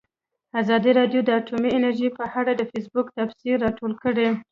[0.61, 4.27] ازادي راډیو د اټومي انرژي په اړه د فیسبوک تبصرې راټولې کړي.